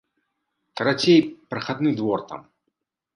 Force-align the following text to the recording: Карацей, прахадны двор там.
Карацей, 0.79 1.21
прахадны 1.51 1.91
двор 1.99 2.19
там. 2.33 2.41